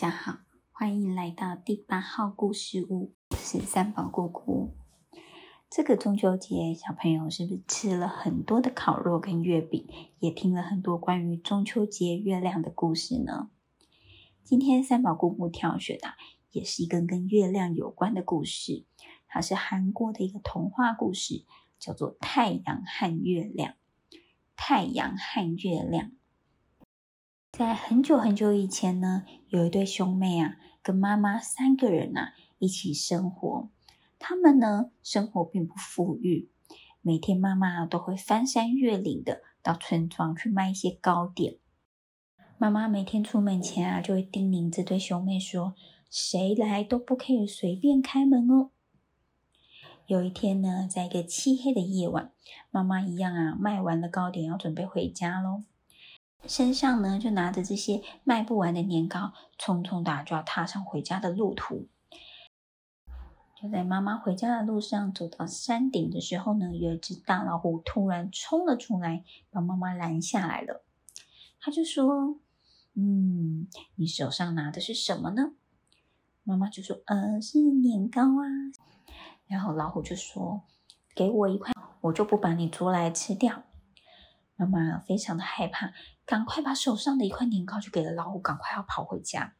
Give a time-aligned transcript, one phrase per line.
[0.00, 0.38] 大家好，
[0.70, 4.76] 欢迎来到第八号故事屋，我是三宝姑姑。
[5.68, 9.88] 这个中秋节，小朋友是不是吃了很多的烤肉跟月饼，
[10.20, 13.50] 也听了很多关于中秋节月亮的故事呢？
[14.44, 16.14] 今天三宝姑姑挑选的
[16.52, 18.86] 也是一个跟月亮有关的故事，
[19.26, 21.44] 它是韩国的一个童话故事，
[21.80, 23.72] 叫做《太阳和月亮》。
[24.54, 26.12] 太阳和月亮。
[27.58, 33.68] 在很久很久以前呢，有一对兄妹啊，跟妈妈三个人、啊、一起生活。
[34.20, 36.48] 他们呢，生活并不富裕，
[37.02, 41.56] 每天妈妈都会翻山越岭的到村庄去卖一些糕点。
[42.58, 45.74] 妈妈每天出门前啊，就会叮咛这对兄妹说
[46.08, 48.70] ：“谁来都不可以随便开门哦。”
[50.06, 52.30] 有一天呢，在一个漆黑的夜晚，
[52.70, 55.64] 妈妈一样啊，卖完了糕点，要准备回家喽。
[56.46, 61.88] 身上呢，就拿着这些卖不完的年糕，匆匆的就要踏上回家的路途。
[63.60, 70.84] 就在妈妈回家的路上，走到山顶的时候呢，有一只大老虎突然冲了出来，把妈妈拦下来了。
[71.60, 72.38] 他就说
[72.94, 75.54] ：“嗯，你手上拿的是什么呢？”
[76.44, 78.46] 妈妈就说：“呃，是年糕啊。”
[79.48, 80.62] 然后老虎就说
[81.16, 83.64] ：“给我一块，我就不把你捉来吃掉。”
[84.66, 85.92] 妈妈非常的害怕。
[86.26, 89.54] 赶快把手上的一块年糕就给了老虎，赶快要跑回家。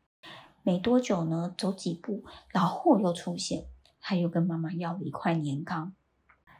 [0.62, 3.68] 没多久呢，走几步，老虎又出现，
[4.00, 5.92] 他又跟妈妈要了一块年糕。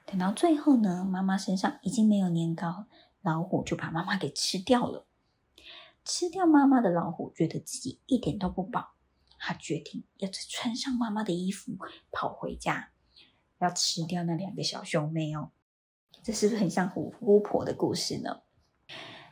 [0.07, 2.87] 等到最后呢，妈妈身上已经没有年糕，
[3.21, 5.07] 老虎就把妈妈给吃掉了。
[6.05, 8.95] 吃掉妈妈的老虎觉得自己一点都不饱，
[9.39, 11.77] 他决定要穿上妈妈的衣服
[12.11, 12.93] 跑回家，
[13.59, 15.51] 要吃掉那两个小兄妹哦。
[16.29, 18.43] 这是不是很像虎巫婆的故事呢？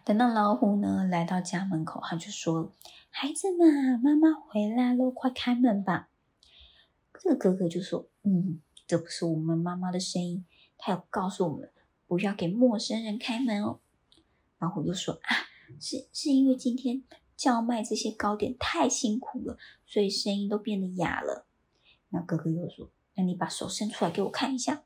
[0.03, 2.73] 等到老虎呢来到家门口，他就说
[3.13, 6.09] ：“孩子们，妈妈回来喽，快开门吧。”
[7.21, 10.47] 这个哥哥就说：“嗯，这不是我们妈妈的声音，
[10.79, 11.71] 他要告诉我们
[12.07, 13.81] 不要给陌生人开门哦。”
[14.59, 15.37] 老虎又说：“啊，
[15.79, 17.05] 是是因为今天
[17.37, 21.47] 叫卖这些糕点太辛苦了，所以声音都变得哑了。”
[22.09, 24.85] 那哥哥又说：“那你把手伸出来给我看一下。”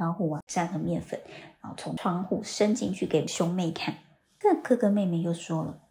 [0.00, 1.20] 老虎啊，沾了面粉，
[1.60, 3.96] 然后从窗户伸进去给兄妹看。
[4.42, 5.82] 那哥哥妹妹又说了：“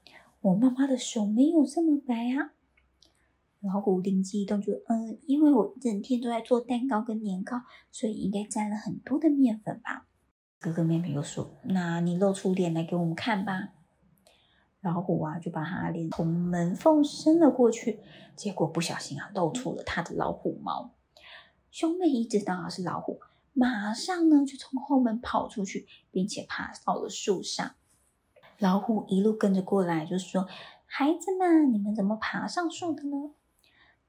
[0.41, 2.57] 我妈妈的手没有这么白啊。”
[3.61, 7.61] 老虎灵机一动，就嗯，因为我整天都在做蛋糕跟年糕，
[7.91, 10.07] 所以应该沾了很多的面粉吧。
[10.59, 13.73] 哥哥妹妹又说：“那你露出脸来给我们看吧。”
[14.81, 17.99] 老虎啊，就把他脸从门缝伸了过去，
[18.35, 20.95] 结果不小心啊，露出了他的老虎毛。
[21.69, 23.19] 兄妹一知道是老虎，
[23.59, 27.75] 马上呢就从后门跑出去，并且爬到了树上。
[28.57, 30.47] 老虎一路跟着过来，就说
[30.87, 33.17] ：“孩子们，你们怎么爬上树的呢？”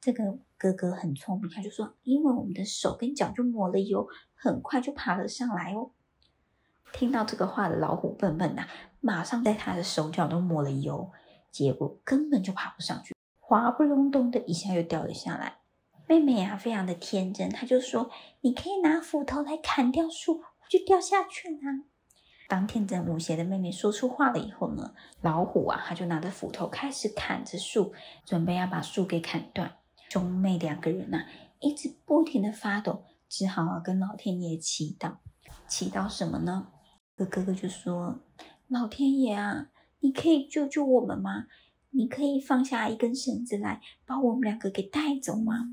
[0.00, 4.06] 这个哥哥很聪明，他就说：“因为我们的手跟脚就抹了油，
[4.36, 5.90] 很快就爬了上来哦。”
[6.94, 8.68] 听到这个话的老虎笨笨呐，
[9.00, 11.10] 马上在他的手脚都抹了油，
[11.50, 15.59] 结果根本就爬不上去，滑不隆咚的一下又掉了下来。
[16.10, 18.10] 妹妹啊，非常的天真，她就说
[18.42, 21.84] ：“你可以拿斧头来砍掉树，就掉下去啦。”
[22.50, 27.92] 当天真无邪的妹妹说出话了以后呢，老虎啊，他就拿着斧头开始砍着树，
[28.24, 29.76] 准备要把树给砍断。
[30.08, 31.26] 兄妹两个人呐、
[31.60, 35.18] 一直不停的发抖，只好啊跟老天爷祈祷。
[35.68, 36.72] 祈祷什么呢？
[37.14, 38.18] 哥哥就说
[38.66, 39.68] ：“老天爷啊，
[40.00, 41.44] 你可以救救我们吗？
[41.90, 45.70] 你可以放下一根绳子来，把我们两个给带走吗？”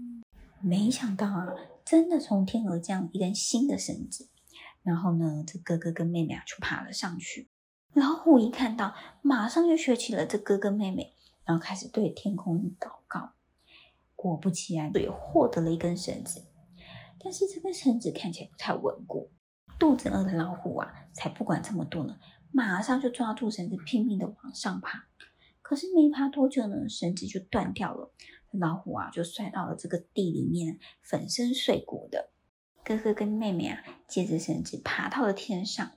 [0.62, 1.48] 没想到啊，
[1.86, 4.30] 真的从天而降一根新的绳子。
[4.84, 7.50] 然后呢，这哥哥跟妹妹啊就爬了上去。
[7.94, 11.14] 老虎一看到，马上就学起了这哥哥妹妹，
[11.46, 13.34] 然后开始对天空祷告。
[14.16, 16.46] 果不其然，也获得了一根绳子。
[17.20, 19.32] 但是这根绳子看起来不太稳固。
[19.78, 22.18] 肚子饿的老虎啊，才不管这么多呢，
[22.52, 25.06] 马上就抓住绳子，拼命的往上爬。
[25.62, 28.14] 可是没爬多久呢，绳子就断掉了。
[28.52, 32.32] 老虎啊，就摔到了这个地里面，粉身碎骨的。
[32.84, 35.92] 哥哥跟妹妹啊，借着绳子爬到了天上。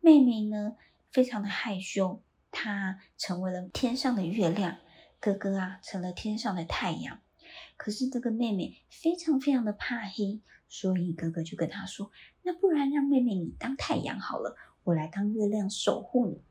[0.00, 0.76] 妹妹呢，
[1.10, 4.78] 非常的害羞，她成为了天上的月亮。
[5.20, 7.20] 哥哥啊，成了天上的太阳。
[7.76, 12.10] 可是这个妹妹非常非常的怕黑，所以哥哥就跟她说
[12.42, 16.42] ：“那不然让妹妹你当太阳好了，我来当月亮守护你。”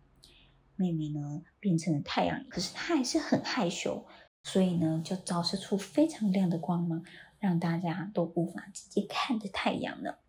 [0.75, 4.07] 妹妹呢，变成了太阳，可是她还是很害羞，
[4.43, 7.03] 所以呢，就照射出非常亮的光芒。
[7.39, 10.19] 让大家都无法直接看着太阳了，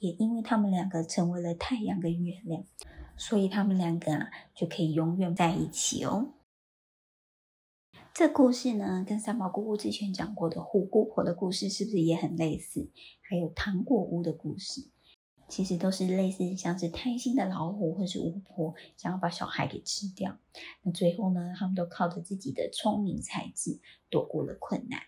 [0.00, 2.62] 也因为他们两个成为了太阳跟月亮，
[3.16, 6.34] 所以他们两个啊就可以永远在一起哦。
[8.12, 12.90] 这故事呢，跟三毛姑姑之前讲过的虎姑婆的故事是不是也很类似？
[13.22, 14.90] 还有糖果屋的故事，
[15.54, 20.36] 其实都是类似，像是贪心的老虎或是巫婆想要把小孩给吃掉。
[20.82, 23.78] 那最后呢，他们都靠着自己的聪明才智
[24.10, 25.00] 躲过了困难。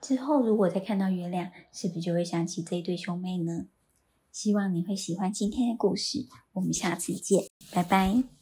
[0.00, 3.68] 之后如果再看到月亮，是不是就会想起这一对兄妹呢？
[4.32, 8.41] 希望你会喜欢今天的故事，我们下次见，拜拜。